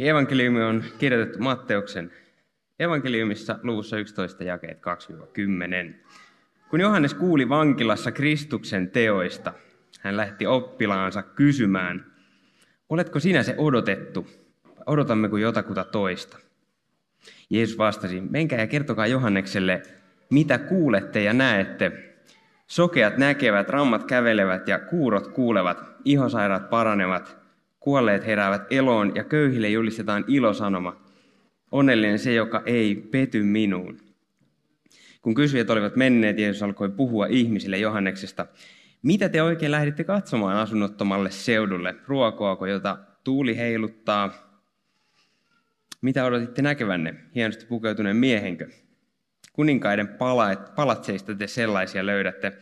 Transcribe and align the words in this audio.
Eli 0.00 0.08
evankeliumi 0.08 0.62
on 0.62 0.84
kirjoitettu 0.98 1.38
Matteuksen 1.38 2.12
evankeliumissa 2.78 3.58
luvussa 3.62 3.98
11 3.98 4.44
jakeet 4.44 4.78
2-10. 4.78 5.94
Kun 6.70 6.80
Johannes 6.80 7.14
kuuli 7.14 7.48
vankilassa 7.48 8.12
Kristuksen 8.12 8.90
teoista, 8.90 9.52
hän 10.00 10.16
lähti 10.16 10.46
oppilaansa 10.46 11.22
kysymään, 11.22 12.06
oletko 12.88 13.20
sinä 13.20 13.42
se 13.42 13.54
odotettu, 13.58 14.26
odotammeko 14.86 15.36
jotakuta 15.36 15.84
toista? 15.84 16.38
Jeesus 17.50 17.78
vastasi, 17.78 18.20
menkää 18.20 18.60
ja 18.60 18.66
kertokaa 18.66 19.06
Johannekselle, 19.06 19.82
mitä 20.30 20.58
kuulette 20.58 21.22
ja 21.22 21.32
näette. 21.32 21.92
Sokeat 22.66 23.16
näkevät, 23.16 23.68
rammat 23.68 24.04
kävelevät 24.04 24.68
ja 24.68 24.78
kuurot 24.78 25.28
kuulevat, 25.28 25.84
ihosairaat 26.04 26.70
paranevat, 26.70 27.39
kuolleet 27.80 28.26
heräävät 28.26 28.62
eloon 28.70 29.12
ja 29.14 29.24
köyhille 29.24 29.68
julistetaan 29.68 30.24
ilosanoma. 30.28 30.96
Onnellinen 31.70 32.18
se, 32.18 32.32
joka 32.34 32.62
ei 32.66 32.94
pety 32.94 33.42
minuun. 33.42 33.98
Kun 35.22 35.34
kysyjät 35.34 35.70
olivat 35.70 35.96
menneet, 35.96 36.38
Jeesus 36.38 36.62
alkoi 36.62 36.88
puhua 36.88 37.26
ihmisille 37.26 37.78
Johanneksesta. 37.78 38.46
Mitä 39.02 39.28
te 39.28 39.42
oikein 39.42 39.72
lähditte 39.72 40.04
katsomaan 40.04 40.56
asunnottomalle 40.56 41.30
seudulle? 41.30 41.94
Ruokoako, 42.06 42.66
jota 42.66 42.98
tuuli 43.24 43.56
heiluttaa? 43.56 44.50
Mitä 46.00 46.24
odotitte 46.24 46.62
näkevänne? 46.62 47.14
Hienosti 47.34 47.66
pukeutuneen 47.66 48.16
miehenkö? 48.16 48.68
Kuninkaiden 49.52 50.08
palatseista 50.76 51.34
te 51.34 51.46
sellaisia 51.46 52.06
löydätte. 52.06 52.52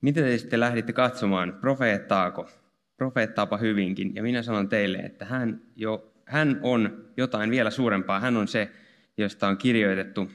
Mitä 0.00 0.20
te 0.20 0.38
sitten 0.38 0.60
lähditte 0.60 0.92
katsomaan? 0.92 1.58
Profeettaako? 1.60 2.48
Profeettaapa 2.96 3.56
hyvinkin. 3.56 4.14
Ja 4.14 4.22
minä 4.22 4.42
sanon 4.42 4.68
teille, 4.68 4.98
että 4.98 5.24
hän, 5.24 5.62
jo, 5.76 6.12
hän 6.24 6.60
on 6.62 7.08
jotain 7.16 7.50
vielä 7.50 7.70
suurempaa. 7.70 8.20
Hän 8.20 8.36
on 8.36 8.48
se, 8.48 8.70
josta 9.16 9.48
on 9.48 9.58
kirjoitettu. 9.58 10.30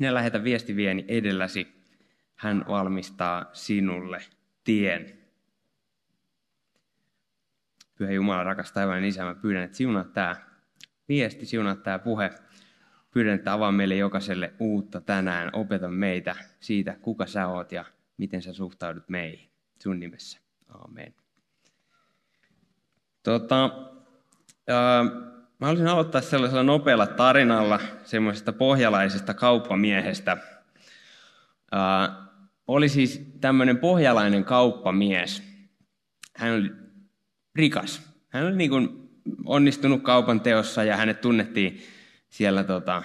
Minä 0.00 0.14
lähetän 0.14 0.44
viestivieni 0.44 1.04
edelläsi. 1.08 1.68
Hän 2.34 2.64
valmistaa 2.68 3.50
sinulle 3.52 4.22
tien. 4.64 5.18
Pyhä 7.98 8.12
Jumala, 8.12 8.44
rakas 8.44 8.72
taivaan 8.72 9.04
isä, 9.04 9.24
mä 9.24 9.34
pyydän, 9.34 9.62
että 9.62 9.76
siunaa 9.76 10.04
tämä 10.04 10.36
viesti, 11.08 11.46
siunaa 11.46 11.76
tämä 11.76 11.98
puhe. 11.98 12.30
Pyydän, 13.10 13.34
että 13.34 13.52
avaa 13.52 13.72
meille 13.72 13.96
jokaiselle 13.96 14.52
uutta 14.58 15.00
tänään. 15.00 15.50
Opeta 15.52 15.88
meitä 15.88 16.36
siitä, 16.60 16.96
kuka 17.02 17.26
sä 17.26 17.46
oot 17.46 17.72
ja 17.72 17.84
miten 18.16 18.42
sä 18.42 18.52
suhtaudut 18.52 19.08
meihin. 19.08 19.50
Sun 19.82 20.00
nimessä. 20.00 20.38
Amen. 20.68 21.14
Tota, 23.28 23.70
ää, 24.68 25.04
mä 25.58 25.66
haluaisin 25.66 25.88
aloittaa 25.88 26.20
sellaisella 26.20 26.62
nopealla 26.62 27.06
tarinalla 27.06 27.80
semmoisesta 28.04 28.52
pohjalaisesta 28.52 29.34
kauppamiehestä. 29.34 30.36
Ää, 31.72 32.26
oli 32.66 32.88
siis 32.88 33.32
tämmöinen 33.40 33.78
pohjalainen 33.78 34.44
kauppamies. 34.44 35.42
Hän 36.36 36.52
oli 36.52 36.70
rikas. 37.54 38.02
Hän 38.28 38.46
oli 38.46 38.56
niin 38.56 38.70
kuin 38.70 39.10
onnistunut 39.44 40.02
kaupan 40.02 40.40
teossa 40.40 40.84
ja 40.84 40.96
hänet 40.96 41.20
tunnettiin 41.20 41.82
siellä 42.28 42.64
tota, 42.64 43.02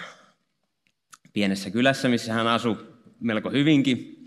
pienessä 1.32 1.70
kylässä, 1.70 2.08
missä 2.08 2.32
hän 2.32 2.46
asui 2.46 2.76
melko 3.20 3.50
hyvinkin. 3.50 4.26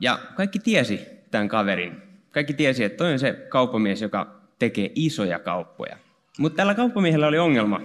Ja 0.00 0.18
kaikki 0.34 0.58
tiesi 0.58 1.00
tämän 1.30 1.48
kaverin. 1.48 2.02
Kaikki 2.30 2.54
tiesi, 2.54 2.84
että 2.84 2.96
toi 2.96 3.12
on 3.12 3.18
se 3.18 3.32
kauppamies, 3.48 4.02
joka 4.02 4.39
tekee 4.60 4.90
isoja 4.94 5.38
kauppoja. 5.38 5.96
Mutta 6.38 6.56
tällä 6.56 6.74
kauppamiehellä 6.74 7.26
oli 7.26 7.38
ongelma. 7.38 7.80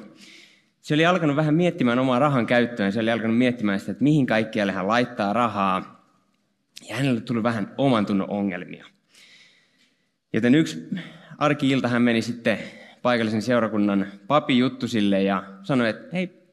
Se 0.82 0.94
oli 0.94 1.06
alkanut 1.06 1.36
vähän 1.36 1.54
miettimään 1.54 2.00
omaa 2.00 2.20
rahan 2.20 2.46
käyttöön. 2.46 2.92
Se 2.92 3.00
oli 3.00 3.12
alkanut 3.12 3.38
miettimään 3.38 3.80
sitä, 3.80 3.92
että 3.92 4.04
mihin 4.04 4.26
kaikkialle 4.26 4.72
hän 4.72 4.88
laittaa 4.88 5.34
rahaa. 5.34 6.06
Ja 6.90 6.96
hänelle 6.96 7.22
tuli 7.22 7.44
vähän 7.44 7.74
oman 7.78 8.06
tunnon 8.06 8.30
ongelmia. 8.30 8.86
Joten 10.34 10.56
yksi 10.56 10.90
arki-ilta 11.38 11.88
hän 11.88 12.02
meni 12.02 12.22
sitten 12.22 12.60
paikallisen 13.02 13.42
seurakunnan 13.42 14.08
papi 14.28 14.58
juttusille 14.58 15.24
ja 15.24 15.44
sanoi, 15.64 15.90
että 15.90 16.08
hei, 16.14 16.46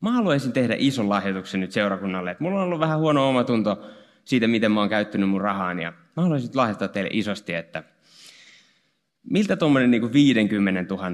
mä 0.00 0.12
haluaisin 0.12 0.52
tehdä 0.52 0.74
ison 0.78 1.08
lahjoituksen 1.08 1.60
nyt 1.60 1.72
seurakunnalle. 1.72 2.30
Että 2.30 2.44
mulla 2.44 2.58
on 2.58 2.64
ollut 2.64 2.80
vähän 2.80 2.98
huono 2.98 3.28
omatunto 3.28 3.86
siitä, 4.24 4.46
miten 4.46 4.72
mä 4.72 4.80
oon 4.80 4.88
käyttänyt 4.88 5.28
mun 5.28 5.40
rahaan. 5.40 5.80
Ja 5.80 5.92
mä 6.16 6.22
haluaisin 6.22 6.50
lahjoittaa 6.54 6.88
teille 6.88 7.10
isosti, 7.12 7.54
että 7.54 7.82
miltä 9.22 9.56
tuommoinen 9.56 9.90
niin 9.90 10.12
50 10.12 10.94
000 10.94 11.10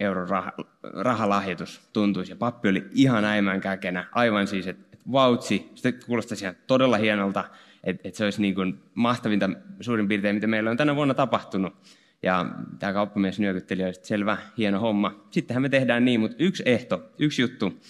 euron 0.00 0.28
rah, 0.28 0.46
rahalahjoitus 0.82 1.80
tuntuisi. 1.92 2.32
Ja 2.32 2.36
pappi 2.36 2.68
oli 2.68 2.86
ihan 2.92 3.24
äimän 3.24 3.60
käkenä, 3.60 4.06
aivan 4.12 4.46
siis, 4.46 4.66
että 4.66 4.86
et 4.92 5.00
vautsi, 5.12 5.70
se 5.74 5.92
kuulostaisi 5.92 6.44
ihan 6.44 6.56
todella 6.66 6.96
hienolta, 6.96 7.44
että 7.84 8.08
et 8.08 8.14
se 8.14 8.24
olisi 8.24 8.42
niin 8.42 8.54
kuin 8.54 8.80
mahtavinta 8.94 9.50
suurin 9.80 10.08
piirtein, 10.08 10.34
mitä 10.36 10.46
meillä 10.46 10.70
on 10.70 10.76
tänä 10.76 10.96
vuonna 10.96 11.14
tapahtunut. 11.14 11.74
Ja 12.22 12.46
tämä 12.78 12.92
kauppamies 12.92 13.40
nyökytteli, 13.40 13.82
että 13.82 14.06
selvä, 14.06 14.36
hieno 14.58 14.80
homma. 14.80 15.24
Sittenhän 15.30 15.62
me 15.62 15.68
tehdään 15.68 16.04
niin, 16.04 16.20
mutta 16.20 16.36
yksi 16.38 16.62
ehto, 16.66 17.10
yksi 17.18 17.42
juttu. 17.42 17.80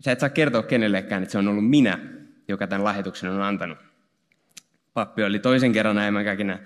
Sä 0.00 0.12
et 0.12 0.20
saa 0.20 0.28
kertoa 0.28 0.62
kenellekään, 0.62 1.22
että 1.22 1.32
se 1.32 1.38
on 1.38 1.48
ollut 1.48 1.70
minä, 1.70 1.98
joka 2.48 2.66
tämän 2.66 2.84
lahjoituksen 2.84 3.30
on 3.30 3.42
antanut. 3.42 3.78
Pappi 4.94 5.22
oli 5.24 5.38
toisen 5.38 5.72
kerran 5.72 5.98
äimänkäkinä 5.98 6.58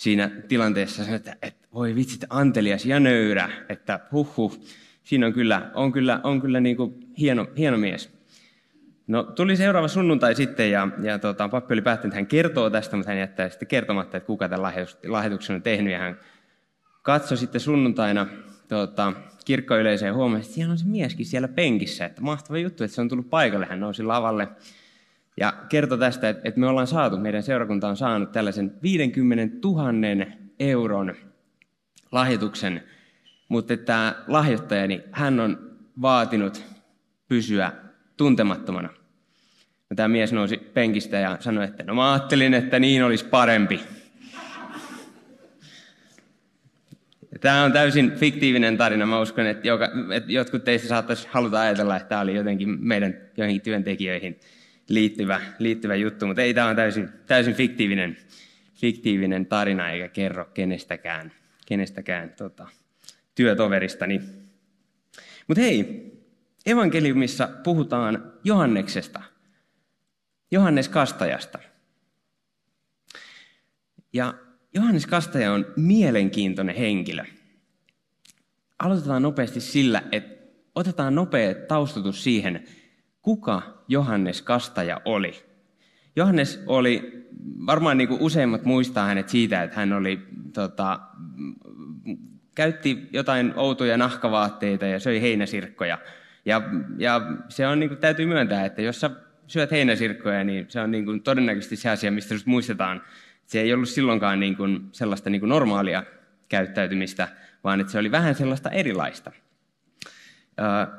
siinä 0.00 0.30
tilanteessa, 0.48 1.02
että, 1.14 1.36
että 1.42 1.68
voi 1.74 1.94
vitsit, 1.94 2.24
antelias 2.30 2.86
ja 2.86 3.00
nöyrä, 3.00 3.50
että 3.68 4.00
huh 4.12 4.36
huh, 4.36 4.60
siinä 5.04 5.26
on 5.26 5.32
kyllä, 5.32 5.70
on 5.74 5.92
kyllä, 5.92 6.20
on 6.24 6.40
kyllä 6.40 6.60
niin 6.60 6.76
kuin 6.76 6.94
hieno, 7.18 7.46
hieno 7.58 7.76
mies. 7.76 8.10
No 9.06 9.22
tuli 9.22 9.56
seuraava 9.56 9.88
sunnuntai 9.88 10.34
sitten 10.34 10.70
ja, 10.70 10.88
ja 11.02 11.18
tota, 11.18 11.48
pappi 11.48 11.74
oli 11.74 11.82
päättänyt, 11.82 12.12
että 12.12 12.16
hän 12.16 12.26
kertoo 12.26 12.70
tästä, 12.70 12.96
mutta 12.96 13.10
hän 13.10 13.18
jättää 13.18 13.48
sitten 13.48 13.68
kertomatta, 13.68 14.16
että 14.16 14.26
kuka 14.26 14.48
tämän 14.48 14.72
lahjoituksen 15.08 15.56
on 15.56 15.62
tehnyt. 15.62 15.92
Ja 15.92 15.98
hän 15.98 16.18
katsoi 17.02 17.38
sitten 17.38 17.60
sunnuntaina 17.60 18.26
tota, 18.68 19.12
kirkkoyleisöön 19.44 20.08
ja 20.08 20.14
huomasi, 20.14 20.42
että 20.42 20.54
siellä 20.54 20.72
on 20.72 20.78
se 20.78 20.86
mieskin 20.86 21.26
siellä 21.26 21.48
penkissä. 21.48 22.06
Että 22.06 22.20
mahtava 22.20 22.58
juttu, 22.58 22.84
että 22.84 22.94
se 22.94 23.00
on 23.00 23.08
tullut 23.08 23.30
paikalle. 23.30 23.66
Hän 23.66 23.80
nousi 23.80 24.02
lavalle 24.02 24.48
ja 25.40 25.52
kertoi 25.68 25.98
tästä, 25.98 26.28
että, 26.28 26.52
me 26.56 26.66
ollaan 26.66 26.86
saatu, 26.86 27.16
meidän 27.16 27.42
seurakunta 27.42 27.88
on 27.88 27.96
saanut 27.96 28.32
tällaisen 28.32 28.72
50 28.82 29.56
000 29.64 29.92
euron 30.58 31.14
lahjoituksen, 32.12 32.82
mutta 33.48 33.76
tämä 33.76 34.14
lahjoittajani, 34.28 35.02
hän 35.12 35.40
on 35.40 35.70
vaatinut 36.02 36.64
pysyä 37.28 37.72
tuntemattomana. 38.16 38.88
No, 39.90 39.96
tämä 39.96 40.08
mies 40.08 40.32
nousi 40.32 40.56
penkistä 40.56 41.16
ja 41.16 41.36
sanoi, 41.40 41.64
että 41.64 41.82
no 41.82 41.94
mä 41.94 42.12
ajattelin, 42.12 42.54
että 42.54 42.78
niin 42.78 43.04
olisi 43.04 43.24
parempi. 43.24 43.80
Tämä 47.40 47.64
on 47.64 47.72
täysin 47.72 48.12
fiktiivinen 48.12 48.76
tarina. 48.76 49.06
Mä 49.06 49.20
uskon, 49.20 49.46
että, 49.46 49.68
joka, 49.68 49.88
että 50.14 50.32
jotkut 50.32 50.64
teistä 50.64 50.88
saattaisi 50.88 51.28
haluta 51.30 51.60
ajatella, 51.60 51.96
että 51.96 52.08
tämä 52.08 52.20
oli 52.20 52.34
jotenkin 52.34 52.68
meidän 52.80 53.14
joihinkin 53.36 53.62
työntekijöihin 53.62 54.40
liittyvä, 54.90 55.40
liittyvä 55.58 55.94
juttu, 55.94 56.26
mutta 56.26 56.42
ei, 56.42 56.54
tämä 56.54 56.68
on 56.68 56.76
täysin, 56.76 57.08
täysin 57.26 57.54
fiktiivinen, 57.54 58.16
fiktiivinen 58.74 59.46
tarina 59.46 59.90
eikä 59.90 60.08
kerro 60.08 60.44
kenestäkään, 60.44 61.32
kenestäkään 61.66 62.30
tota, 62.30 62.68
työtoveristani. 63.34 64.20
Mutta 65.48 65.60
hei, 65.60 66.10
evankeliumissa 66.66 67.48
puhutaan 67.64 68.32
Johanneksesta, 68.44 69.22
Johannes 70.50 70.88
Kastajasta. 70.88 71.58
Ja 74.12 74.34
Johannes 74.74 75.06
Kastaja 75.06 75.52
on 75.52 75.66
mielenkiintoinen 75.76 76.76
henkilö. 76.76 77.24
Aloitetaan 78.78 79.22
nopeasti 79.22 79.60
sillä, 79.60 80.02
että 80.12 80.40
otetaan 80.74 81.14
nopea 81.14 81.54
taustatus 81.54 82.24
siihen, 82.24 82.64
kuka 83.22 83.62
Johannes 83.88 84.42
Kastaja 84.42 85.00
oli. 85.04 85.32
Johannes 86.16 86.62
oli, 86.66 87.26
varmaan 87.66 87.98
niin 87.98 88.08
kuin 88.08 88.20
useimmat 88.20 88.64
muistaa 88.64 89.06
hänet 89.06 89.28
siitä, 89.28 89.62
että 89.62 89.76
hän 89.76 89.92
oli 89.92 90.20
tota, 90.52 91.00
käytti 92.54 93.08
jotain 93.12 93.52
outoja 93.56 93.96
nahkavaatteita 93.96 94.86
ja 94.86 95.00
söi 95.00 95.20
heinäsirkkoja. 95.20 95.98
Ja, 96.44 96.62
ja 96.98 97.20
se 97.48 97.66
on, 97.66 97.80
niin 97.80 97.90
kuin, 97.90 97.98
täytyy 97.98 98.26
myöntää, 98.26 98.64
että 98.64 98.82
jos 98.82 99.00
sä 99.00 99.10
syöt 99.46 99.70
heinäsirkkoja, 99.70 100.44
niin 100.44 100.66
se 100.68 100.80
on 100.80 100.90
niin 100.90 101.04
kuin, 101.04 101.22
todennäköisesti 101.22 101.76
se 101.76 101.90
asia, 101.90 102.10
mistä 102.10 102.34
just 102.34 102.46
muistetaan. 102.46 103.02
Se 103.46 103.60
ei 103.60 103.74
ollut 103.74 103.88
silloinkaan 103.88 104.40
niin 104.40 104.56
kuin, 104.56 104.88
sellaista 104.92 105.30
niin 105.30 105.40
kuin 105.40 105.48
normaalia 105.48 106.04
käyttäytymistä, 106.48 107.28
vaan 107.64 107.80
että 107.80 107.92
se 107.92 107.98
oli 107.98 108.10
vähän 108.10 108.34
sellaista 108.34 108.70
erilaista. 108.70 109.32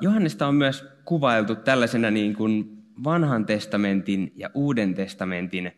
Johannesta 0.02 0.48
on 0.48 0.56
myös 0.56 0.86
kuvailtu 1.06 1.56
tällaisena 1.56 2.12
niin 2.12 2.36
kuin 2.36 2.84
vanhan 3.04 3.46
testamentin 3.46 4.34
ja 4.36 4.50
uuden 4.54 4.94
testamentin 4.94 5.72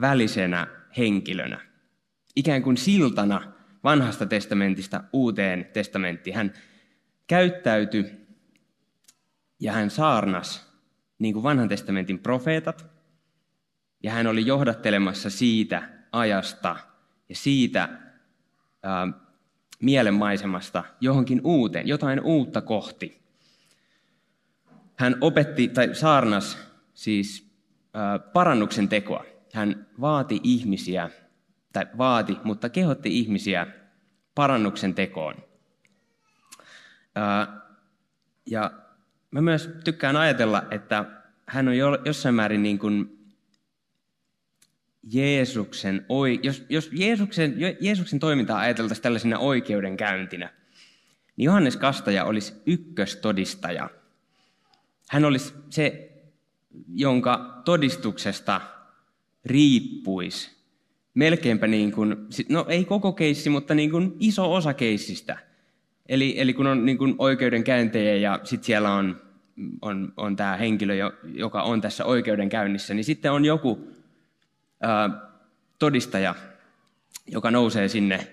välisenä 0.00 0.66
henkilönä. 0.96 1.60
Ikään 2.36 2.62
kuin 2.62 2.76
siltana 2.76 3.52
vanhasta 3.84 4.26
testamentista 4.26 5.04
uuteen 5.12 5.70
testamenttiin. 5.72 6.36
Hän 6.36 6.52
käyttäytyi 7.26 8.20
ja 9.60 9.72
hän 9.72 9.90
saarnas 9.90 10.70
niin 11.18 11.34
kuin 11.34 11.42
vanhan 11.42 11.68
testamentin 11.68 12.18
profeetat, 12.18 12.86
ja 14.02 14.12
hän 14.12 14.26
oli 14.26 14.46
johdattelemassa 14.46 15.30
siitä 15.30 15.82
ajasta 16.12 16.76
ja 17.28 17.36
siitä 17.36 17.88
ää, 18.82 19.08
mielenmaisemasta 19.80 20.84
johonkin 21.00 21.40
uuteen, 21.44 21.88
jotain 21.88 22.20
uutta 22.20 22.60
kohti. 22.60 23.20
Hän 25.00 25.16
opetti 25.20 25.68
tai 25.68 25.94
saarnas 25.94 26.58
siis 26.94 27.54
parannuksen 28.32 28.88
tekoa. 28.88 29.24
Hän 29.52 29.86
vaati 30.00 30.40
ihmisiä, 30.42 31.10
tai 31.72 31.86
vaati, 31.98 32.36
mutta 32.44 32.68
kehotti 32.68 33.18
ihmisiä 33.18 33.66
parannuksen 34.34 34.94
tekoon. 34.94 35.34
Ja 38.46 38.70
mä 39.30 39.40
myös 39.40 39.70
tykkään 39.84 40.16
ajatella, 40.16 40.62
että 40.70 41.04
hän 41.46 41.68
on 41.68 41.74
jossain 42.04 42.34
määrin 42.34 42.62
niin 42.62 42.78
kuin 42.78 43.28
Jeesuksen, 45.12 46.06
jos, 46.42 46.64
jos 46.68 46.90
Jeesuksen, 46.92 47.54
Jeesuksen 47.80 48.20
toimintaa 48.20 48.58
ajateltaisiin 48.58 49.02
tällaisena 49.02 49.38
oikeudenkäyntinä, 49.38 50.52
niin 51.36 51.44
Johannes 51.44 51.76
Kastaja 51.76 52.24
olisi 52.24 52.54
ykköstodistaja. 52.66 53.99
Hän 55.10 55.24
olisi 55.24 55.54
se, 55.70 56.12
jonka 56.94 57.62
todistuksesta 57.64 58.60
riippuisi 59.44 60.50
melkeinpä 61.14 61.66
niin 61.66 61.92
kuin, 61.92 62.16
no 62.48 62.66
ei 62.68 62.84
koko 62.84 63.12
keissi, 63.12 63.50
mutta 63.50 63.74
niin 63.74 63.90
kuin 63.90 64.16
iso 64.20 64.54
osa 64.54 64.74
keissistä. 64.74 65.38
Eli, 66.08 66.34
eli 66.36 66.54
kun 66.54 66.66
on 66.66 66.84
niin 66.84 66.98
kuin 66.98 67.14
oikeudenkäyntejä 67.18 68.16
ja 68.16 68.40
sitten 68.44 68.66
siellä 68.66 68.92
on, 68.92 69.20
on, 69.82 70.12
on 70.16 70.36
tämä 70.36 70.56
henkilö, 70.56 70.94
joka 71.24 71.62
on 71.62 71.80
tässä 71.80 72.04
oikeudenkäynnissä, 72.04 72.94
niin 72.94 73.04
sitten 73.04 73.32
on 73.32 73.44
joku 73.44 73.88
ää, 74.80 75.10
todistaja, 75.78 76.34
joka 77.26 77.50
nousee 77.50 77.88
sinne 77.88 78.26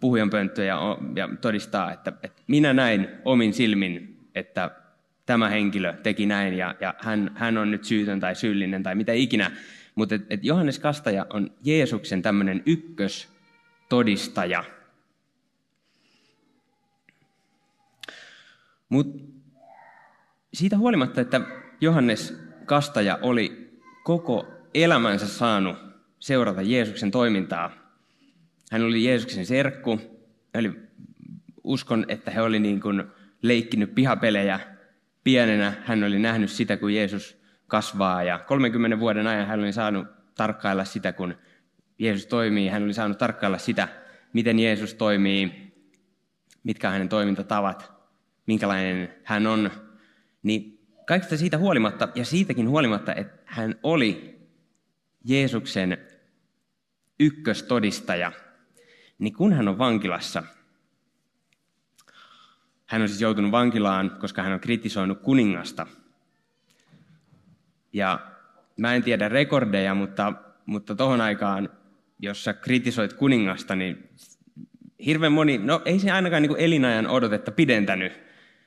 puhujanpönttöön 0.00 0.68
ja, 0.68 0.98
ja 1.16 1.28
todistaa, 1.40 1.92
että, 1.92 2.12
että 2.22 2.42
minä 2.46 2.72
näin 2.72 3.08
omin 3.24 3.54
silmin, 3.54 4.20
että 4.34 4.79
tämä 5.30 5.48
henkilö 5.48 5.92
teki 5.92 6.26
näin 6.26 6.54
ja, 6.54 6.74
ja 6.80 6.94
hän, 6.98 7.30
hän 7.34 7.58
on 7.58 7.70
nyt 7.70 7.84
syytön 7.84 8.20
tai 8.20 8.34
syyllinen 8.34 8.82
tai 8.82 8.94
mitä 8.94 9.12
ikinä. 9.12 9.50
Mutta 9.94 10.14
et, 10.14 10.22
et 10.30 10.44
Johannes 10.44 10.78
Kastaja 10.78 11.26
on 11.30 11.50
Jeesuksen 11.64 12.22
tämmöinen 12.22 12.62
ykköstodistaja. 12.66 14.64
Mutta 18.88 19.18
siitä 20.54 20.78
huolimatta, 20.78 21.20
että 21.20 21.40
Johannes 21.80 22.42
Kastaja 22.66 23.18
oli 23.22 23.70
koko 24.04 24.48
elämänsä 24.74 25.28
saanut 25.28 25.76
seurata 26.18 26.62
Jeesuksen 26.62 27.10
toimintaa, 27.10 27.70
hän 28.70 28.82
oli 28.82 29.04
Jeesuksen 29.04 29.46
serkku, 29.46 30.00
eli 30.54 30.72
uskon, 31.64 32.04
että 32.08 32.30
he 32.30 32.42
oli 32.42 32.58
niin 32.58 32.80
kuin 32.80 33.04
leikkinyt 33.42 33.94
pihapelejä 33.94 34.79
pienenä. 35.24 35.72
Hän 35.84 36.04
oli 36.04 36.18
nähnyt 36.18 36.50
sitä, 36.50 36.76
kun 36.76 36.94
Jeesus 36.94 37.40
kasvaa. 37.66 38.22
Ja 38.22 38.38
30 38.38 39.00
vuoden 39.00 39.26
ajan 39.26 39.46
hän 39.46 39.60
oli 39.60 39.72
saanut 39.72 40.06
tarkkailla 40.34 40.84
sitä, 40.84 41.12
kun 41.12 41.34
Jeesus 41.98 42.26
toimii. 42.26 42.68
Hän 42.68 42.82
oli 42.82 42.94
saanut 42.94 43.18
tarkkailla 43.18 43.58
sitä, 43.58 43.88
miten 44.32 44.58
Jeesus 44.58 44.94
toimii, 44.94 45.72
mitkä 46.64 46.88
on 46.88 46.92
hänen 46.92 47.08
toimintatavat, 47.08 47.92
minkälainen 48.46 49.14
hän 49.24 49.46
on. 49.46 49.70
Niin 50.42 50.86
kaikesta 51.06 51.36
siitä 51.36 51.58
huolimatta, 51.58 52.08
ja 52.14 52.24
siitäkin 52.24 52.68
huolimatta, 52.68 53.14
että 53.14 53.38
hän 53.44 53.74
oli 53.82 54.38
Jeesuksen 55.24 55.98
ykköstodistaja, 57.20 58.32
niin 59.18 59.34
kun 59.34 59.52
hän 59.52 59.68
on 59.68 59.78
vankilassa, 59.78 60.42
hän 62.90 63.02
on 63.02 63.08
siis 63.08 63.20
joutunut 63.20 63.52
vankilaan, 63.52 64.10
koska 64.10 64.42
hän 64.42 64.52
on 64.52 64.60
kritisoinut 64.60 65.20
kuningasta– 65.20 65.86
ja 67.92 68.20
mä 68.76 68.94
en 68.94 69.02
tiedä 69.02 69.28
rekordeja, 69.28 69.94
mutta, 69.94 70.32
mutta 70.66 70.94
tohon 70.94 71.20
aikaan, 71.20 71.68
jos 72.18 72.44
sä 72.44 72.52
kritisoit 72.52 73.12
kuningasta, 73.12 73.76
niin 73.76 74.08
hirveän 75.06 75.32
moni, 75.32 75.58
no 75.58 75.82
ei 75.84 75.98
se 75.98 76.10
ainakaan 76.10 76.42
niin 76.42 76.56
elinajan 76.58 77.06
odotetta 77.06 77.52
pidentänyt. 77.52 78.12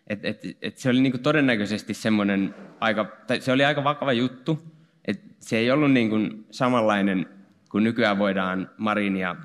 Et, 0.08 0.26
et, 0.26 0.42
et 0.62 0.78
se 0.78 0.90
oli 0.90 1.02
niin 1.02 1.20
todennäköisesti 1.20 1.94
semmoinen 1.94 2.56
aika, 2.80 3.06
tai 3.28 3.42
se 3.42 3.52
oli 3.52 3.66
aika 3.66 3.84
vakava 3.84 4.14
juttu. 4.14 4.74
Et 5.06 5.22
se 5.40 5.58
ei 5.58 5.72
ollut 5.72 5.92
niin 5.92 6.10
kuin 6.10 6.46
samanlainen 6.52 7.26
kuin 7.70 7.84
nykyään 7.84 8.18
voidaan 8.18 8.70
Marinia, 8.78 9.36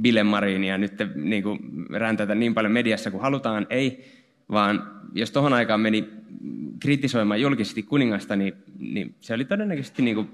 Bille 0.00 0.22
Marinia 0.22 0.78
nyt 0.78 0.92
niin 1.14 1.42
kuin 1.42 1.58
räntätä 1.90 2.34
niin 2.34 2.54
paljon 2.54 2.72
mediassa 2.72 3.10
kuin 3.10 3.22
halutaan. 3.22 3.66
Ei, 3.70 4.12
vaan 4.50 5.00
jos 5.14 5.30
tuohon 5.30 5.52
aikaan 5.52 5.80
meni 5.80 6.08
kritisoimaan 6.80 7.40
julkisesti 7.40 7.82
kuningasta, 7.82 8.36
niin, 8.36 8.54
niin 8.78 9.14
se 9.20 9.34
oli 9.34 9.44
todennäköisesti 9.44 10.02
niin 10.02 10.14
kuin 10.14 10.30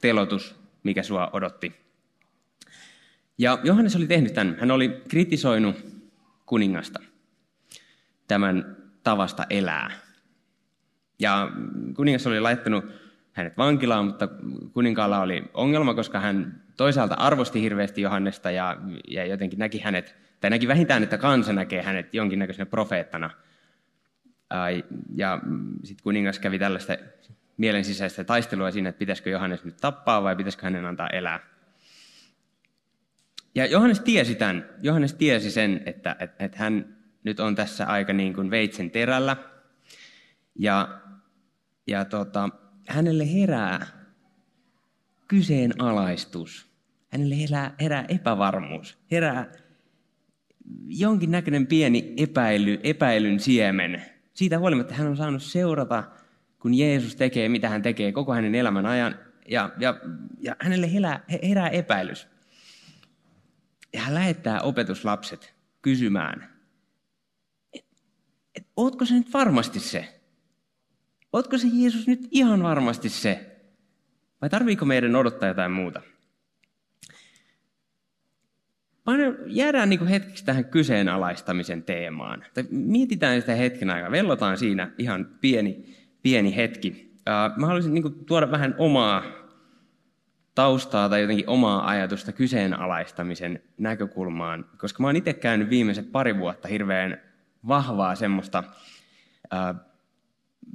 telotus, 0.00 0.56
mikä 0.82 1.02
sua 1.02 1.30
odotti. 1.32 1.72
Ja 3.38 3.58
Johannes 3.64 3.96
oli 3.96 4.06
tehnyt 4.06 4.34
tämän. 4.34 4.56
Hän 4.60 4.70
oli 4.70 5.02
kritisoinut 5.08 5.76
kuningasta 6.46 7.02
tämän 8.28 8.76
tavasta 9.02 9.46
elää. 9.50 9.90
Ja 11.18 11.50
kuningas 11.96 12.26
oli 12.26 12.40
laittanut 12.40 12.84
hänet 13.36 13.56
vankilaan, 13.56 14.04
mutta 14.04 14.28
kuninkaalla 14.72 15.20
oli 15.20 15.44
ongelma, 15.54 15.94
koska 15.94 16.20
hän 16.20 16.62
toisaalta 16.76 17.14
arvosti 17.14 17.62
hirveästi 17.62 18.02
Johannesta 18.02 18.50
ja, 18.50 18.76
ja 19.08 19.26
jotenkin 19.26 19.58
näki 19.58 19.78
hänet, 19.78 20.14
tai 20.40 20.50
näki 20.50 20.68
vähintään, 20.68 21.02
että 21.02 21.18
kansa 21.18 21.52
näkee 21.52 21.82
hänet 21.82 22.14
jonkinnäköisenä 22.14 22.66
profeettana– 22.66 23.30
ja 25.14 25.40
sitten 25.84 26.02
kuningas 26.02 26.38
kävi 26.38 26.58
tällaista 26.58 26.96
mielensisäistä 27.56 28.24
taistelua 28.24 28.70
siinä, 28.70 28.88
että 28.88 28.98
pitäisikö 28.98 29.30
Johannes 29.30 29.64
nyt 29.64 29.76
tappaa 29.80 30.22
vai 30.22 30.36
pitäisikö 30.36 30.66
hänen 30.66 30.86
antaa 30.86 31.08
elää. 31.08 31.40
Ja 33.54 33.66
Johannes 33.66 34.00
tiesi 34.00 34.34
tämän. 34.34 34.68
Johannes 34.82 35.14
tiesi 35.14 35.50
sen, 35.50 35.82
että, 35.86 36.16
että, 36.20 36.44
että 36.44 36.58
hän 36.58 36.96
nyt 37.24 37.40
on 37.40 37.54
tässä 37.54 37.86
aika 37.86 38.12
niin 38.12 38.34
kuin 38.34 38.50
veitsen 38.50 38.90
terällä. 38.90 39.36
Ja, 40.58 41.00
ja 41.86 42.04
tota, 42.04 42.48
hänelle 42.88 43.34
herää 43.34 43.86
kyseenalaistus. 45.28 46.70
Hänelle 47.08 47.40
herää, 47.40 47.74
herää 47.80 48.04
epävarmuus. 48.08 48.98
Herää 49.10 49.52
jonkinnäköinen 50.86 51.66
pieni 51.66 52.14
epäily, 52.16 52.80
epäilyn 52.82 53.40
siemen 53.40 54.02
siitä 54.36 54.58
huolimatta 54.58 54.94
hän 54.94 55.06
on 55.06 55.16
saanut 55.16 55.42
seurata, 55.42 56.04
kun 56.58 56.74
Jeesus 56.74 57.16
tekee, 57.16 57.48
mitä 57.48 57.68
hän 57.68 57.82
tekee 57.82 58.12
koko 58.12 58.34
hänen 58.34 58.54
elämän 58.54 58.86
ajan, 58.86 59.18
ja, 59.48 59.70
ja, 59.78 60.00
ja 60.40 60.56
hänelle 60.60 60.92
herää, 60.92 61.24
herää 61.42 61.68
epäilys. 61.68 62.28
Ja 63.92 64.00
hän 64.00 64.14
lähettää 64.14 64.60
opetuslapset 64.60 65.54
kysymään, 65.82 66.50
että 67.74 67.96
et, 68.54 68.66
ootko 68.76 69.04
se 69.04 69.14
nyt 69.14 69.32
varmasti 69.32 69.80
se? 69.80 70.15
Ootko 71.36 71.58
se 71.58 71.68
Jeesus 71.72 72.06
nyt 72.06 72.28
ihan 72.30 72.62
varmasti 72.62 73.08
se? 73.08 73.60
Vai 74.42 74.50
tarviiko 74.50 74.84
meidän 74.84 75.16
odottaa 75.16 75.48
jotain 75.48 75.72
muuta? 75.72 76.02
jäädään 79.46 79.90
niin 79.90 80.06
hetkeksi 80.06 80.44
tähän 80.44 80.64
kyseenalaistamisen 80.64 81.82
teemaan. 81.82 82.44
Tai 82.54 82.64
mietitään 82.70 83.40
sitä 83.40 83.54
hetken 83.54 83.90
aikaa, 83.90 84.10
vellotaan 84.10 84.58
siinä 84.58 84.90
ihan 84.98 85.26
pieni, 85.40 85.96
pieni 86.22 86.56
hetki. 86.56 87.14
Mä 87.56 87.66
haluaisin 87.66 87.94
niin 87.94 88.24
tuoda 88.24 88.50
vähän 88.50 88.74
omaa 88.78 89.22
taustaa 90.54 91.08
tai 91.08 91.20
jotenkin 91.20 91.48
omaa 91.48 91.88
ajatusta 91.88 92.32
kyseenalaistamisen 92.32 93.62
näkökulmaan, 93.78 94.64
koska 94.78 95.02
mä 95.02 95.08
oon 95.08 95.16
itse 95.16 95.32
käynyt 95.32 95.70
viimeiset 95.70 96.12
pari 96.12 96.38
vuotta 96.38 96.68
hirveän 96.68 97.20
vahvaa 97.68 98.14
semmoista, 98.14 98.64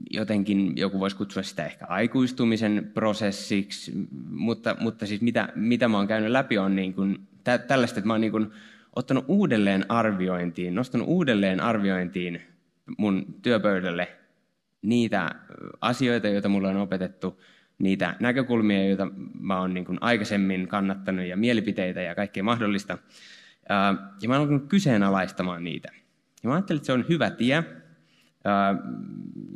jotenkin 0.10 0.78
joku 0.78 1.00
voisi 1.00 1.16
kutsua 1.16 1.44
sitä 1.44 1.66
ehkä 1.66 1.86
aikuistumisen 1.86 2.92
prosessiksi, 2.94 3.92
mutta, 4.30 4.76
mutta 4.80 5.06
siis 5.06 5.22
mitä, 5.22 5.50
mitä 5.56 5.88
mä 5.88 5.98
oon 5.98 6.08
käynyt 6.08 6.32
läpi 6.32 6.58
on 6.58 6.76
niin 6.76 6.94
kuin, 6.94 7.28
tä, 7.44 7.58
tällaista, 7.58 8.00
että 8.00 8.08
mä 8.08 8.14
oon 8.14 8.22
niin 8.22 8.32
kuin 8.32 8.52
ottanut 8.96 9.26
uudelleen 9.28 9.86
arviointiin, 9.90 10.76
nostanut 10.76 11.08
uudelleen 11.08 11.60
arviointiin 11.60 12.42
mun 12.98 13.26
työpöydälle 13.42 14.08
niitä 14.82 15.36
asioita, 15.82 16.28
joita 16.28 16.50
mulla 16.50 16.70
on 16.70 16.78
opetettu, 16.78 17.42
niitä 17.82 18.16
näkökulmia, 18.20 18.88
joita 18.88 19.08
mä 19.40 19.60
oon 19.60 19.74
niin 19.74 19.86
aikaisemmin 20.02 20.68
kannattanut 20.68 21.26
ja 21.26 21.38
mielipiteitä 21.38 22.02
ja 22.02 22.16
kaikkea 22.16 22.44
mahdollista. 22.44 22.98
Ja 24.22 24.28
mä 24.28 24.34
oon 24.34 24.42
alkanut 24.42 24.68
kyseenalaistamaan 24.68 25.64
niitä. 25.64 25.92
Ja 26.44 26.50
mä 26.50 26.56
ajattelin, 26.56 26.78
että 26.78 26.86
se 26.86 26.94
on 26.94 27.06
hyvä 27.10 27.30
tie. 27.30 27.64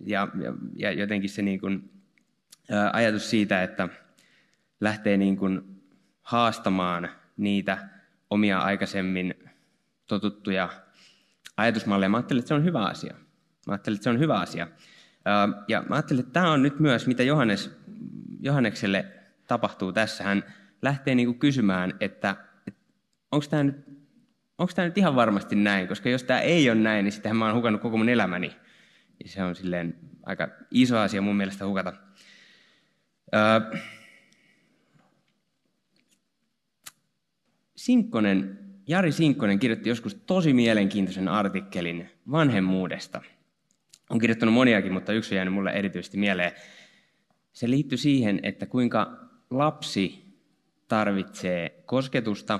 Ja, 0.05 0.27
ja, 0.35 0.53
ja 0.75 0.91
jotenkin 0.91 1.29
se 1.29 1.41
niin 1.41 1.59
kuin, 1.59 1.91
ajatus 2.93 3.29
siitä, 3.29 3.63
että 3.63 3.89
lähtee 4.81 5.17
niin 5.17 5.37
kuin 5.37 5.81
haastamaan 6.21 7.09
niitä 7.37 7.77
omia 8.29 8.59
aikaisemmin 8.59 9.33
totuttuja 10.07 10.69
ajatusmalleja. 11.57 12.09
Mä 12.09 12.17
ajattelin, 12.17 12.39
että 12.39 12.47
se 12.47 12.53
on 12.53 12.63
hyvä 12.63 12.85
asia. 12.85 13.13
Mä 13.67 13.73
ajattelin, 13.73 13.95
että 13.95 14.03
se 14.03 14.09
on 14.09 14.19
hyvä 14.19 14.39
asia. 14.39 14.67
Ja 15.67 15.83
mä 15.89 15.95
ajattelin, 15.95 16.19
että 16.19 16.33
tämä 16.33 16.51
on 16.51 16.63
nyt 16.63 16.79
myös, 16.79 17.07
mitä 17.07 17.23
Johannes, 17.23 17.77
Johannekselle 18.39 19.05
tapahtuu 19.47 19.93
tässä. 19.93 20.23
Hän 20.23 20.43
lähtee 20.81 21.15
niin 21.15 21.27
kuin 21.27 21.39
kysymään, 21.39 21.93
että, 21.99 22.35
että 22.67 22.81
onko 23.31 23.45
tämä 23.49 23.63
nyt, 23.63 23.75
onko 24.57 24.73
tämä 24.75 24.87
nyt 24.87 24.97
ihan 24.97 25.15
varmasti 25.15 25.55
näin, 25.55 25.87
koska 25.87 26.09
jos 26.09 26.23
tämä 26.23 26.39
ei 26.39 26.69
ole 26.69 26.79
näin, 26.79 27.03
niin 27.03 27.11
sittenhän 27.11 27.37
mä 27.37 27.45
oon 27.45 27.55
hukannut 27.55 27.81
koko 27.81 27.97
mun 27.97 28.09
elämäni. 28.09 28.55
Ja 29.23 29.29
se 29.29 29.43
on 29.43 29.55
silleen 29.55 29.99
aika 30.23 30.47
iso 30.71 30.97
asia 30.97 31.21
mun 31.21 31.35
mielestä 31.35 31.65
hukata. 31.65 31.93
Sinkkonen, 37.75 38.59
Jari 38.87 39.11
Sinkkonen 39.11 39.59
kirjoitti 39.59 39.89
joskus 39.89 40.15
tosi 40.15 40.53
mielenkiintoisen 40.53 41.27
artikkelin 41.27 42.09
vanhemmuudesta. 42.31 43.21
On 44.09 44.19
kirjoittanut 44.19 44.53
moniakin, 44.53 44.93
mutta 44.93 45.13
yksi 45.13 45.33
on 45.33 45.35
jäänyt 45.35 45.53
mulle 45.53 45.71
erityisesti 45.71 46.17
mieleen. 46.17 46.51
Se 47.53 47.69
liittyy 47.69 47.97
siihen, 47.97 48.39
että 48.43 48.65
kuinka 48.65 49.29
lapsi 49.49 50.25
tarvitsee 50.87 51.83
kosketusta, 51.85 52.59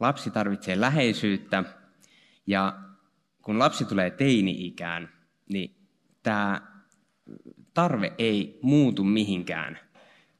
lapsi 0.00 0.30
tarvitsee 0.30 0.80
läheisyyttä 0.80 1.64
ja 2.46 2.78
kun 3.42 3.58
lapsi 3.58 3.84
tulee 3.84 4.10
teini-ikään, 4.10 5.15
niin 5.48 5.76
tämä 6.22 6.60
tarve 7.74 8.12
ei 8.18 8.58
muutu 8.62 9.04
mihinkään. 9.04 9.78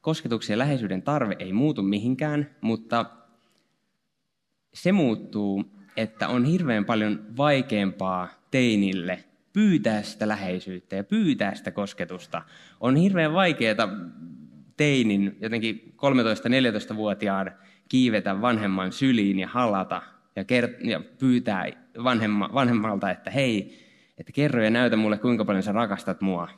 Kosketuksen 0.01 0.53
ja 0.53 0.57
läheisyyden 0.57 1.01
tarve 1.01 1.35
ei 1.39 1.53
muutu 1.53 1.83
mihinkään, 1.83 2.55
mutta 2.61 3.05
se 4.73 4.91
muuttuu, 4.91 5.63
että 5.97 6.27
on 6.27 6.45
hirveän 6.45 6.85
paljon 6.85 7.25
vaikeampaa 7.37 8.29
teinille 8.51 9.23
pyytää 9.53 10.01
sitä 10.01 10.27
läheisyyttä 10.27 10.95
ja 10.95 11.03
pyytää 11.03 11.55
sitä 11.55 11.71
kosketusta. 11.71 12.41
On 12.79 12.95
hirveän 12.95 13.33
vaikeaa 13.33 13.89
teinin, 14.77 15.37
jotenkin 15.41 15.95
13-14-vuotiaan 16.93 17.51
kiivetä 17.89 18.41
vanhemman 18.41 18.91
syliin 18.91 19.39
ja 19.39 19.47
halata 19.47 20.01
ja, 20.35 20.43
kert- 20.43 20.87
ja 20.87 21.01
pyytää 21.19 21.65
vanhemma- 22.03 22.53
vanhemmalta, 22.53 23.11
että 23.11 23.31
hei, 23.31 23.86
että 24.17 24.31
kerro 24.31 24.63
ja 24.63 24.69
näytä 24.69 24.95
mulle, 24.95 25.17
kuinka 25.17 25.45
paljon 25.45 25.63
sä 25.63 25.71
rakastat 25.71 26.21
mua. 26.21 26.49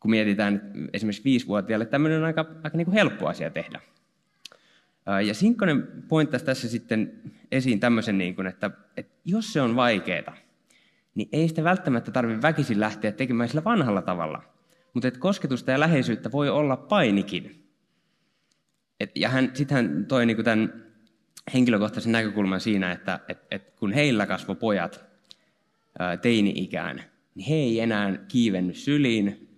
Kun 0.00 0.10
mietitään 0.10 0.72
esimerkiksi 0.92 1.24
viisivuotiaalle, 1.24 1.86
tämmöinen 1.86 2.18
on 2.18 2.24
aika, 2.24 2.46
aika 2.64 2.76
niin 2.76 2.84
kuin 2.84 2.94
helppo 2.94 3.28
asia 3.28 3.50
tehdä. 3.50 3.80
Ja 5.26 5.34
Sinkkonen 5.34 5.88
pointtasi 6.08 6.44
tässä 6.44 6.68
sitten 6.68 7.12
esiin 7.52 7.80
tämmöisen, 7.80 8.18
niin 8.18 8.34
kuin, 8.34 8.46
että, 8.46 8.70
että 8.96 9.14
jos 9.24 9.52
se 9.52 9.60
on 9.60 9.76
vaikeaa, 9.76 10.36
niin 11.14 11.28
ei 11.32 11.48
sitä 11.48 11.64
välttämättä 11.64 12.10
tarvitse 12.10 12.42
väkisin 12.42 12.80
lähteä 12.80 13.12
tekemään 13.12 13.48
sillä 13.48 13.64
vanhalla 13.64 14.02
tavalla. 14.02 14.42
Mutta 14.94 15.08
että 15.08 15.20
kosketusta 15.20 15.70
ja 15.70 15.80
läheisyyttä 15.80 16.32
voi 16.32 16.48
olla 16.48 16.76
painikin. 16.76 17.68
Et, 19.00 19.10
ja 19.14 19.28
hän, 19.28 19.50
sitten 19.54 19.74
hän 19.74 20.06
toi 20.06 20.26
niin 20.26 20.36
kuin 20.36 20.44
tämän 20.44 20.84
henkilökohtaisen 21.54 22.12
näkökulman 22.12 22.60
siinä, 22.60 22.92
että 22.92 23.20
et, 23.28 23.38
et 23.50 23.70
kun 23.70 23.92
heillä 23.92 24.26
kasvoi 24.26 24.56
pojat 24.56 25.13
teini-ikään, 26.22 27.02
niin 27.34 27.46
he 27.48 27.54
ei 27.54 27.80
enää 27.80 28.18
kiivennyt 28.28 28.76
syliin, 28.76 29.48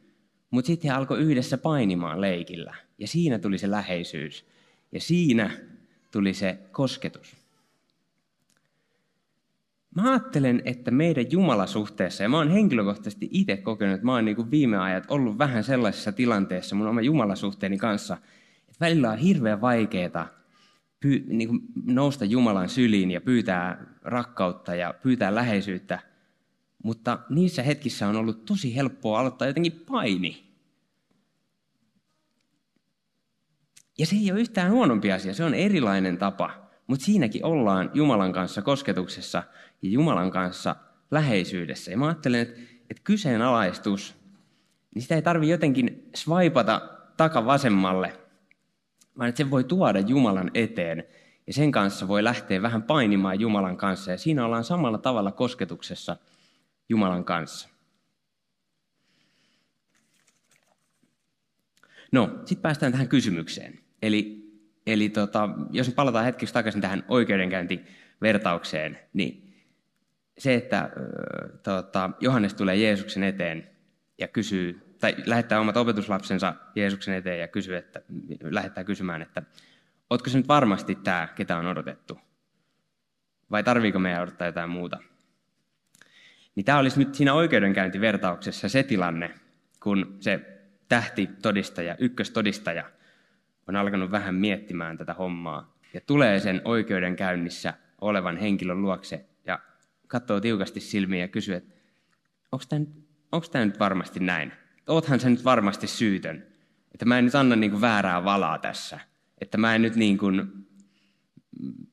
mutta 0.50 0.66
sitten 0.66 0.90
he 0.90 0.96
alkoi 0.96 1.18
yhdessä 1.18 1.58
painimaan 1.58 2.20
leikillä. 2.20 2.74
Ja 2.98 3.08
siinä 3.08 3.38
tuli 3.38 3.58
se 3.58 3.70
läheisyys. 3.70 4.46
Ja 4.92 5.00
siinä 5.00 5.50
tuli 6.12 6.34
se 6.34 6.58
kosketus. 6.72 7.36
Mä 9.94 10.10
ajattelen, 10.10 10.62
että 10.64 10.90
meidän 10.90 11.30
Jumalasuhteessa, 11.30 12.22
ja 12.22 12.28
mä 12.28 12.36
oon 12.36 12.50
henkilökohtaisesti 12.50 13.28
itse 13.32 13.56
kokenut, 13.56 13.94
että 13.94 14.04
mä 14.06 14.14
oon 14.14 14.24
niin 14.24 14.36
kuin 14.36 14.50
viime 14.50 14.78
ajat 14.78 15.04
ollut 15.08 15.38
vähän 15.38 15.64
sellaisessa 15.64 16.12
tilanteessa 16.12 16.76
mun 16.76 16.86
oma 16.86 17.00
Jumalasuhteeni 17.00 17.78
kanssa, 17.78 18.16
että 18.58 18.76
välillä 18.80 19.10
on 19.10 19.18
hirveän 19.18 19.60
vaikeaa 19.60 20.28
py, 21.00 21.24
niin 21.26 21.60
nousta 21.84 22.24
Jumalan 22.24 22.68
syliin 22.68 23.10
ja 23.10 23.20
pyytää 23.20 23.86
rakkautta 24.02 24.74
ja 24.74 24.94
pyytää 25.02 25.34
läheisyyttä, 25.34 26.00
mutta 26.84 27.18
niissä 27.30 27.62
hetkissä 27.62 28.08
on 28.08 28.16
ollut 28.16 28.44
tosi 28.44 28.76
helppoa 28.76 29.20
aloittaa 29.20 29.48
jotenkin 29.48 29.84
paini. 29.90 30.46
Ja 33.98 34.06
se 34.06 34.16
ei 34.16 34.32
ole 34.32 34.40
yhtään 34.40 34.72
huonompi 34.72 35.12
asia, 35.12 35.34
se 35.34 35.44
on 35.44 35.54
erilainen 35.54 36.18
tapa. 36.18 36.66
Mutta 36.86 37.04
siinäkin 37.04 37.44
ollaan 37.44 37.90
Jumalan 37.94 38.32
kanssa 38.32 38.62
kosketuksessa 38.62 39.42
ja 39.82 39.88
Jumalan 39.90 40.30
kanssa 40.30 40.76
läheisyydessä. 41.10 41.90
Ja 41.90 41.96
mä 41.96 42.06
ajattelen, 42.06 42.40
että, 42.40 42.60
että 42.90 43.02
kyseenalaistus, 43.04 44.14
niin 44.94 45.02
sitä 45.02 45.14
ei 45.14 45.22
tarvitse 45.22 45.50
jotenkin 45.50 46.10
swipata 46.14 46.80
takavasemmalle, 47.16 48.12
vaan 49.18 49.28
että 49.28 49.36
sen 49.36 49.50
voi 49.50 49.64
tuoda 49.64 50.00
Jumalan 50.00 50.50
eteen. 50.54 51.04
Ja 51.46 51.52
sen 51.52 51.72
kanssa 51.72 52.08
voi 52.08 52.24
lähteä 52.24 52.62
vähän 52.62 52.82
painimaan 52.82 53.40
Jumalan 53.40 53.76
kanssa. 53.76 54.10
Ja 54.10 54.18
siinä 54.18 54.44
ollaan 54.44 54.64
samalla 54.64 54.98
tavalla 54.98 55.32
kosketuksessa 55.32 56.16
Jumalan 56.88 57.24
kanssa. 57.24 57.68
No, 62.12 62.30
sitten 62.44 62.62
päästään 62.62 62.92
tähän 62.92 63.08
kysymykseen. 63.08 63.78
Eli, 64.02 64.46
eli 64.86 65.08
tota, 65.08 65.48
jos 65.70 65.90
palataan 65.90 66.24
hetkeksi 66.24 66.54
takaisin 66.54 66.80
tähän 66.80 67.04
oikeudenkäyntivertaukseen, 67.08 68.98
niin 69.12 69.54
se, 70.38 70.54
että 70.54 70.90
tota, 71.62 72.10
Johannes 72.20 72.54
tulee 72.54 72.76
Jeesuksen 72.76 73.22
eteen 73.22 73.70
ja 74.18 74.28
kysyy, 74.28 74.96
tai 75.00 75.16
lähettää 75.26 75.60
omat 75.60 75.76
opetuslapsensa 75.76 76.54
Jeesuksen 76.74 77.14
eteen 77.14 77.40
ja 77.40 77.48
kysyy, 77.48 77.76
että, 77.76 78.02
lähettää 78.42 78.84
kysymään, 78.84 79.22
että 79.22 79.42
ootko 80.10 80.30
se 80.30 80.38
nyt 80.38 80.48
varmasti 80.48 80.94
tämä, 80.94 81.28
ketä 81.34 81.56
on 81.56 81.66
odotettu? 81.66 82.18
Vai 83.50 83.64
tarviiko 83.64 83.98
meidän 83.98 84.22
odottaa 84.22 84.46
jotain 84.46 84.70
muuta? 84.70 84.98
Niin 86.56 86.64
tämä 86.64 86.78
olisi 86.78 86.98
nyt 86.98 87.14
siinä 87.14 87.34
oikeudenkäyntivertauksessa 87.34 88.68
se 88.68 88.82
tilanne, 88.82 89.34
kun 89.82 90.16
se 90.20 90.40
tähti 90.88 91.26
todistaja, 91.42 91.96
ykköstodistaja, 91.98 92.90
on 93.68 93.76
alkanut 93.76 94.10
vähän 94.10 94.34
miettimään 94.34 94.98
tätä 94.98 95.14
hommaa 95.14 95.76
ja 95.94 96.00
tulee 96.00 96.40
sen 96.40 96.62
oikeudenkäynnissä 96.64 97.74
olevan 98.00 98.36
henkilön 98.36 98.82
luokse 98.82 99.24
ja 99.44 99.58
katsoo 100.06 100.40
tiukasti 100.40 100.80
silmiä 100.80 101.20
ja 101.20 101.28
kysyy, 101.28 101.54
että 101.54 101.74
onko 102.52 103.46
tämä 103.50 103.64
nyt, 103.64 103.78
varmasti 103.78 104.20
näin? 104.20 104.52
Oothan 104.86 105.20
sä 105.20 105.30
nyt 105.30 105.44
varmasti 105.44 105.86
syytön. 105.86 106.46
Että 106.94 107.04
mä 107.04 107.18
en 107.18 107.24
nyt 107.24 107.34
anna 107.34 107.56
niin 107.56 107.70
kuin 107.70 107.80
väärää 107.80 108.24
valaa 108.24 108.58
tässä. 108.58 109.00
Että 109.40 109.58
mä 109.58 109.74
en 109.74 109.82
nyt 109.82 109.96
niin 109.96 110.18
kuin, 110.18 110.66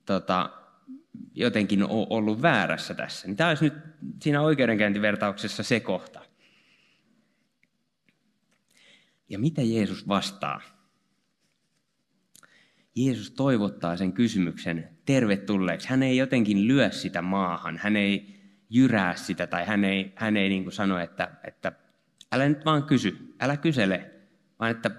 tota, 0.06 0.50
jotenkin 1.36 1.84
ollut 1.90 2.42
väärässä 2.42 2.94
tässä. 2.94 3.28
Niin 3.28 3.38
tämä 3.38 3.50
olisi 3.50 3.64
nyt 3.64 3.74
siinä 4.22 4.42
oikeudenkäyntivertauksessa 4.42 5.64
se 5.64 5.80
kohta. 5.80 6.22
Ja 9.30 9.40
mitä 9.40 9.62
Jeesus 9.62 10.08
vastaa? 10.08 10.62
Jeesus 12.96 13.32
toivottaa 13.32 13.98
sen 13.98 14.14
kysymyksen 14.14 14.90
tervetulleeksi. 15.06 15.90
Hän 15.90 16.04
ei 16.04 16.18
jotenkin 16.18 16.68
lyö 16.68 16.92
sitä 16.92 17.22
maahan, 17.22 17.78
hän 17.78 17.96
ei 17.96 18.34
jyrää 18.70 19.16
sitä 19.16 19.48
tai 19.48 19.66
hän 19.66 19.86
ei, 19.86 20.14
hän 20.16 20.38
ei 20.38 20.50
niin 20.50 20.72
sano, 20.72 21.00
että, 21.00 21.32
että 21.44 21.72
älä 22.32 22.50
nyt 22.50 22.66
vaan 22.66 22.84
kysy, 22.84 23.36
älä 23.40 23.58
kysele, 23.58 24.12
vaan 24.60 24.72
että, 24.72 24.92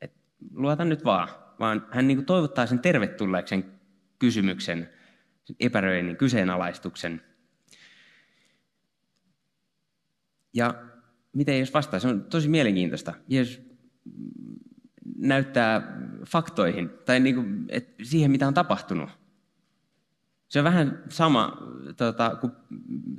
että 0.00 0.18
luota 0.54 0.84
nyt 0.84 1.04
vaan, 1.04 1.28
vaan 1.60 1.86
hän 1.90 2.08
niin 2.08 2.24
toivottaa 2.24 2.66
sen 2.66 2.78
tervetulleeksi 2.78 3.50
sen 3.50 3.64
kysymyksen, 4.18 4.78
sen 4.78 4.97
epäröinnin, 5.60 6.16
kyseenalaistuksen. 6.16 7.22
Ja 10.54 10.74
miten 11.32 11.58
jos 11.58 11.74
vastaa? 11.74 12.00
Se 12.00 12.08
on 12.08 12.24
tosi 12.24 12.48
mielenkiintoista. 12.48 13.14
Jeesus 13.28 13.60
näyttää 15.16 15.96
faktoihin 16.26 16.90
tai 17.04 17.20
niin 17.20 17.34
kuin, 17.34 17.64
että 17.68 18.04
siihen, 18.04 18.30
mitä 18.30 18.46
on 18.46 18.54
tapahtunut. 18.54 19.10
Se 20.48 20.58
on 20.58 20.64
vähän 20.64 21.02
sama, 21.08 21.56
tota, 21.96 22.36
kun 22.40 22.56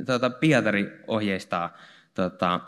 tota, 0.06 0.30
Pietari 0.30 1.04
ohjeistaa 1.08 1.78
tota, 2.14 2.60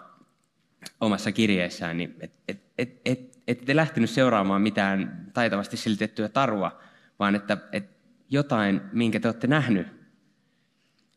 omassa 1.01 1.31
kirjeessään, 1.31 1.97
niin 1.97 2.15
et, 2.19 2.33
et, 2.77 3.01
et, 3.05 3.41
et 3.47 3.65
te 3.65 3.75
lähtenyt 3.75 4.09
seuraamaan 4.09 4.61
mitään 4.61 5.27
taitavasti 5.33 5.77
silitettyä 5.77 6.29
tarua, 6.29 6.79
vaan 7.19 7.35
että 7.35 7.57
et 7.71 8.00
jotain, 8.31 8.81
minkä 8.93 9.19
te 9.19 9.27
olette 9.27 9.47
nähnyt. 9.47 9.87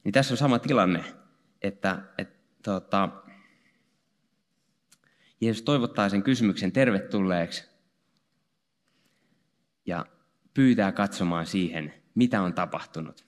Niin 0.05 0.13
tässä 0.13 0.35
on 0.35 0.39
sama 0.39 0.59
tilanne, 0.59 1.05
että 1.63 2.03
et, 2.19 2.29
tota, 2.63 3.09
Jeesus 5.41 5.63
toivottaa 5.63 6.09
sen 6.09 6.23
kysymyksen 6.23 6.73
tervetulleeksi 6.73 7.65
ja 9.87 10.07
pyytää 10.55 10.93
katsomaan 10.93 11.47
siihen, 11.47 11.95
mitä 12.15 12.43
on 12.43 12.55
tapahtunut. 12.55 13.25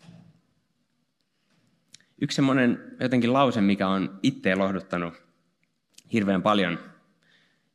Yksi 2.21 2.37
semmoinen 2.37 2.97
jotenkin 3.00 3.33
lause, 3.33 3.61
mikä 3.61 3.88
on 3.88 4.19
itse 4.23 4.55
lohduttanut 4.55 5.14
hirveän 6.12 6.43
paljon 6.43 6.78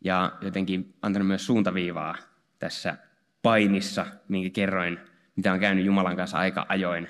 ja 0.01 0.37
jotenkin 0.41 0.93
antanut 1.01 1.27
myös 1.27 1.45
suuntaviivaa 1.45 2.15
tässä 2.59 2.97
painissa, 3.41 4.05
minkä 4.27 4.49
kerroin, 4.49 4.99
mitä 5.35 5.53
on 5.53 5.59
käynyt 5.59 5.85
Jumalan 5.85 6.15
kanssa 6.15 6.37
aika 6.37 6.65
ajoin, 6.69 7.07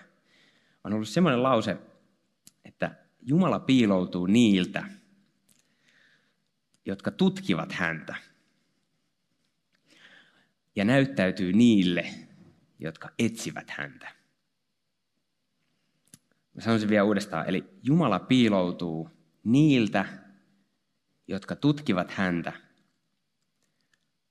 on 0.84 0.94
ollut 0.94 1.08
semmoinen 1.08 1.44
lause, 1.44 1.78
että 2.66 2.96
Jumala 3.22 3.60
piiloutuu 3.60 4.26
niiltä, 4.26 4.84
jotka 6.86 7.12
tutkivat 7.12 7.72
häntä 7.72 8.16
ja 10.76 10.86
näyttäytyy 10.86 11.54
niille, 11.54 12.06
jotka 12.80 13.10
etsivät 13.20 13.70
häntä. 13.70 14.12
Mä 16.54 16.62
sanoisin 16.62 16.90
vielä 16.90 17.04
uudestaan, 17.04 17.50
eli 17.50 17.64
Jumala 17.84 18.20
piiloutuu 18.20 19.10
niiltä, 19.44 20.06
jotka 21.28 21.56
tutkivat 21.56 22.12
häntä 22.12 22.54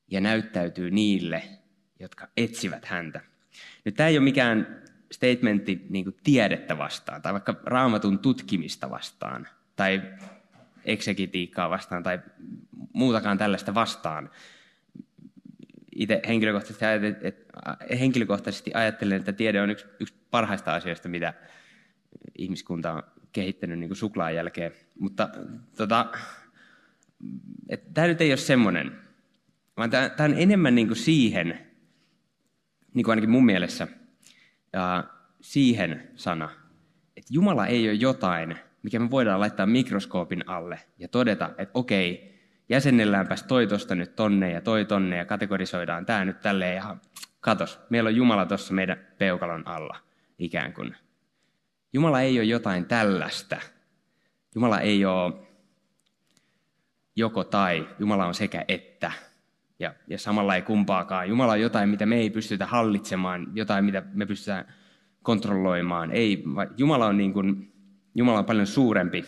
ja 0.09 0.20
näyttäytyy 0.20 0.90
niille, 0.90 1.42
jotka 2.00 2.28
etsivät 2.37 2.85
häntä. 2.85 3.29
Nyt 3.84 3.94
tämä 3.94 4.08
ei 4.08 4.18
ole 4.18 4.25
mikään 4.25 4.82
statementti 5.12 5.87
niin 5.88 6.04
kuin 6.04 6.16
tiedettä 6.25 6.78
vastaan, 6.78 7.22
tai 7.22 7.32
vaikka 7.32 7.60
raamatun 7.64 8.18
tutkimista 8.18 8.90
vastaan, 8.90 9.49
tai 9.76 10.02
eksegitiikkaa 10.84 11.70
vastaan, 11.70 12.02
tai 12.02 12.20
muutakaan 12.92 13.38
tällaista 13.38 13.75
vastaan. 13.75 14.30
Itse 15.96 16.22
henkilökohtaisesti, 16.28 16.87
henkilökohtaisesti 18.00 18.70
ajattelen, 18.75 19.18
että 19.18 19.32
tiede 19.32 19.62
on 19.62 19.70
yksi, 19.70 19.87
yksi 20.00 20.14
parhaista 20.30 20.75
asioista, 20.75 21.08
mitä 21.08 21.34
ihmiskunta 22.38 22.92
on 22.92 23.02
kehittänyt 23.32 23.78
niin 23.78 23.88
kuin 23.88 23.96
suklaan 23.96 24.34
jälkeen. 24.34 24.72
Mutta 24.99 25.28
tota, 25.76 26.06
tämä 27.94 28.06
nyt 28.06 28.20
ei 28.20 28.30
ole 28.30 28.37
semmoinen, 28.37 28.92
vaan 29.76 29.90
tämä 29.90 30.10
on 30.20 30.34
enemmän 30.38 30.75
niin 30.75 30.87
kuin 30.87 30.96
siihen, 30.96 31.69
niin 32.94 33.04
kuin 33.04 33.12
ainakin 33.12 33.30
mun 33.30 33.44
mielessä, 33.44 33.88
siihen 35.40 36.11
sana, 36.16 36.50
että 37.16 37.35
Jumala 37.35 37.66
ei 37.66 37.88
ole 37.88 37.94
jotain, 37.94 38.56
mikä 38.82 38.99
me 38.99 39.11
voidaan 39.11 39.40
laittaa 39.40 39.66
mikroskoopin 39.66 40.49
alle 40.49 40.80
ja 40.99 41.08
todeta, 41.08 41.50
että 41.58 41.78
okei, 41.78 42.38
jäsennelläänpäs 42.69 43.43
toi 43.43 43.67
tosta 43.67 43.95
nyt 43.95 44.17
tonne 44.17 44.52
ja 44.52 44.60
toi 44.60 44.84
tonne 44.84 45.17
ja 45.17 45.25
kategorisoidaan 45.25 46.06
tämä 46.06 46.25
nyt 46.25 46.41
tälleen 46.41 46.76
ja 46.76 46.97
katos, 47.41 47.80
meillä 47.91 48.08
on 48.08 48.17
Jumala 48.17 48.47
tuossa 48.47 48.75
meidän 48.75 49.06
peukalon 49.19 49.69
alla 49.69 49.97
ikään 50.38 50.73
kuin. 50.73 50.97
Jumala 51.93 52.21
ei 52.21 52.38
ole 52.38 52.45
jotain 52.45 52.86
tällaista. 52.86 53.56
Jumala 54.54 54.80
ei 54.80 55.04
ole 55.04 55.32
joko 57.17 57.45
tai, 57.45 57.88
Jumala 57.99 58.26
on 58.26 58.34
sekä 58.34 58.64
että. 58.69 59.12
Ja, 59.80 59.95
ja 60.06 60.19
samalla 60.19 60.54
ei 60.54 60.62
kumpaakaan. 60.62 61.28
Jumala 61.28 61.52
on 61.52 61.60
jotain, 61.60 61.88
mitä 61.88 62.06
me 62.06 62.16
ei 62.16 62.30
pystytä 62.30 62.66
hallitsemaan, 62.66 63.47
jotain, 63.54 63.84
mitä 63.84 64.02
me 64.12 64.26
pystytään 64.26 64.75
kontrolloimaan. 65.23 66.10
Ei, 66.10 66.45
Jumala 66.76 67.06
on, 67.06 67.16
niin 67.16 67.32
kuin, 67.32 67.73
Jumala 68.14 68.38
on 68.38 68.45
paljon 68.45 68.66
suurempi. 68.66 69.25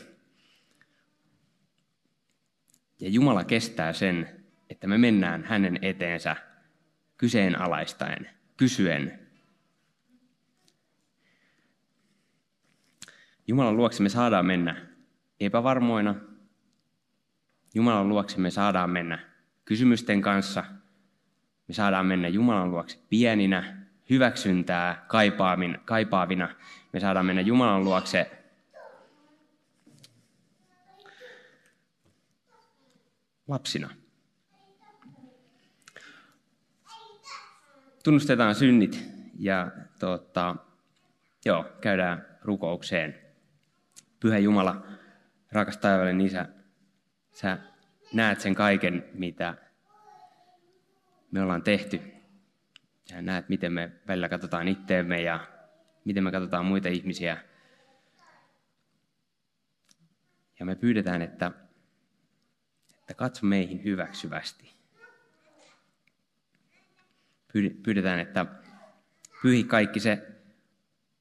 Ja 3.00 3.08
Jumala 3.08 3.44
kestää 3.44 3.92
sen, 3.92 4.44
että 4.70 4.86
me 4.86 4.98
mennään 4.98 5.44
hänen 5.44 5.78
eteensä 5.82 6.36
kyseenalaistaen, 7.16 8.30
kysyen. 8.56 9.18
Jumalan 13.46 13.76
luokse 13.76 14.02
me 14.02 14.08
saadaan 14.08 14.46
mennä 14.46 14.86
epävarmoina, 15.40 16.14
Jumalan 17.74 18.08
luokse 18.08 18.40
me 18.40 18.50
saadaan 18.50 18.90
mennä 18.90 19.31
kysymysten 19.72 20.22
kanssa. 20.22 20.64
Me 21.68 21.74
saadaan 21.74 22.06
mennä 22.06 22.28
Jumalan 22.28 22.70
luokse 22.70 22.98
pieninä, 23.08 23.76
hyväksyntää 24.10 25.04
kaipaavina. 25.84 26.54
Me 26.92 27.00
saadaan 27.00 27.26
mennä 27.26 27.42
Jumalan 27.42 27.84
luokse 27.84 28.30
lapsina. 33.48 33.90
Tunnustetaan 38.04 38.54
synnit 38.54 39.04
ja 39.38 39.70
tota, 39.98 40.56
joo, 41.44 41.64
käydään 41.80 42.26
rukoukseen. 42.42 43.18
Pyhä 44.20 44.38
Jumala, 44.38 44.86
rakas 45.52 45.76
taivaallinen 45.76 46.26
Isä, 46.26 46.48
Sä 47.30 47.71
näet 48.12 48.40
sen 48.40 48.54
kaiken, 48.54 49.04
mitä 49.14 49.54
me 51.30 51.42
ollaan 51.42 51.62
tehty. 51.62 52.00
Sä 53.04 53.22
näet, 53.22 53.48
miten 53.48 53.72
me 53.72 53.92
välillä 54.08 54.28
katsotaan 54.28 54.68
itteemme 54.68 55.20
ja 55.22 55.46
miten 56.04 56.24
me 56.24 56.32
katsotaan 56.32 56.66
muita 56.66 56.88
ihmisiä. 56.88 57.38
Ja 60.58 60.66
me 60.66 60.74
pyydetään, 60.74 61.22
että, 61.22 61.52
että 63.00 63.14
katso 63.14 63.46
meihin 63.46 63.84
hyväksyvästi. 63.84 64.72
Pyydetään, 67.82 68.20
että 68.20 68.46
pyhi 69.42 69.64
kaikki 69.64 70.00
se 70.00 70.28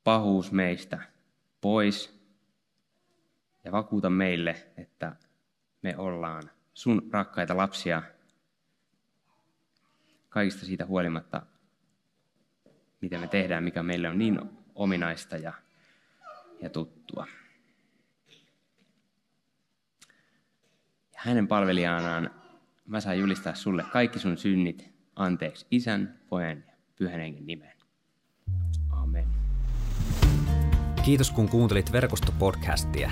pahuus 0.04 0.52
meistä 0.52 1.00
pois 1.62 2.22
ja 3.64 3.72
vakuuta 3.72 4.10
meille, 4.10 4.56
että 4.78 5.16
me 5.82 5.98
ollaan 5.98 6.44
sun 6.74 7.10
rakkaita 7.12 7.58
lapsia 7.58 8.04
kaikista 10.30 10.66
siitä 10.66 10.86
huolimatta, 10.86 11.42
mitä 13.02 13.18
me 13.18 13.28
tehdään, 13.28 13.64
mikä 13.64 13.84
meille 13.84 14.10
on 14.10 14.18
niin 14.18 14.40
ominaista 14.76 15.38
ja, 15.38 15.54
ja 16.62 16.70
tuttua. 16.70 17.28
Ja 21.14 21.18
hänen 21.18 21.48
palvelijanaan 21.48 22.30
mä 22.86 23.00
saan 23.00 23.20
julistaa 23.20 23.56
sulle 23.56 23.84
kaikki 23.92 24.20
sun 24.20 24.38
synnit 24.38 24.90
anteeksi 25.16 25.66
isän, 25.72 26.20
pojan 26.30 26.64
ja 26.68 26.74
pyhän 26.96 27.20
hengen 27.20 27.46
nimeen. 27.46 27.78
Amen. 28.90 29.28
Kiitos 31.06 31.32
kun 31.32 31.50
kuuntelit 31.50 31.92
verkostopodcastia. 31.92 33.12